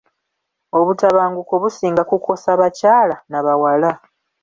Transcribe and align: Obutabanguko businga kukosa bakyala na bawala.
Obutabanguko 0.77 1.53
businga 1.63 2.03
kukosa 2.11 2.49
bakyala 2.61 3.15
na 3.31 3.39
bawala. 3.45 3.91